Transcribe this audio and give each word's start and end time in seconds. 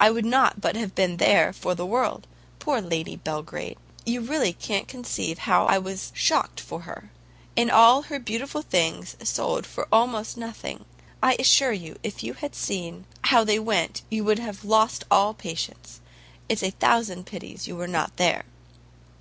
I 0.00 0.10
would 0.10 0.24
not 0.24 0.60
but 0.60 0.74
have 0.74 0.96
been 0.96 1.18
there 1.18 1.52
for 1.52 1.72
the 1.76 1.86
world. 1.86 2.26
Poor 2.58 2.80
Lady 2.80 3.14
Belgrade! 3.14 3.78
you 4.04 4.20
really 4.20 4.52
can't 4.52 4.88
conceive 4.88 5.38
how 5.46 5.66
I 5.66 5.78
was 5.78 6.10
shocked 6.16 6.58
for 6.58 6.80
her. 6.80 7.12
All 7.70 8.02
her 8.02 8.18
beautiful 8.18 8.62
things 8.62 9.14
sold 9.22 9.66
for 9.66 9.86
almost 9.92 10.36
nothing. 10.36 10.84
I 11.22 11.36
assure 11.38 11.70
you, 11.72 11.96
if 12.02 12.24
you 12.24 12.34
had 12.34 12.56
seen 12.56 13.04
how 13.22 13.44
they 13.44 13.60
went, 13.60 14.02
you 14.10 14.24
would 14.24 14.40
have 14.40 14.64
lost 14.64 15.04
all 15.12 15.32
patience. 15.32 16.00
It's 16.48 16.64
a 16.64 16.70
thousand 16.70 17.26
pities 17.26 17.68
you 17.68 17.76
were 17.76 17.86
not 17.86 18.16
there." 18.16 18.46